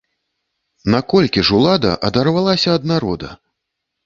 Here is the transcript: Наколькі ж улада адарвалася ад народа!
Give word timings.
Наколькі 0.93 1.43
ж 1.49 1.53
улада 1.59 1.91
адарвалася 2.09 2.69
ад 2.79 2.83
народа! 2.95 3.29